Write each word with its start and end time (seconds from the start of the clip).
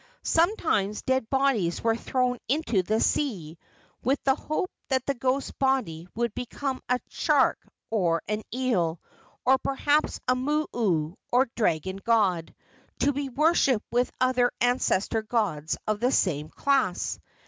Sometimes 0.23 1.03
dead 1.03 1.29
bodies 1.29 1.83
were 1.83 1.95
thrown 1.95 2.39
into 2.47 2.81
the 2.81 2.99
sea 2.99 3.59
with 4.03 4.19
the 4.23 4.33
hope 4.33 4.71
that 4.87 5.05
the 5.05 5.13
ghost 5.13 5.59
body 5.59 6.07
would 6.15 6.33
become 6.33 6.81
a 6.89 6.99
shark 7.07 7.59
or 7.91 8.23
an 8.27 8.41
eel, 8.51 8.99
or 9.45 9.59
perhaps 9.59 10.19
a 10.27 10.33
mo 10.33 10.65
o, 10.73 11.17
or 11.31 11.51
dragon 11.55 11.97
god, 11.97 12.55
to 12.97 13.13
be 13.13 13.29
worshipped 13.29 13.85
with 13.91 14.11
other 14.19 14.51
ancestor 14.59 15.21
gods 15.21 15.77
of 15.85 15.99
the 15.99 16.11
same 16.11 16.49
class. 16.49 17.19